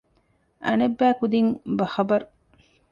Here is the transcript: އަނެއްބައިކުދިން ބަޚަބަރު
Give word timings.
އަނެއްބައިކުދިން 0.65 1.51
ބަޚަބަރު 1.77 2.25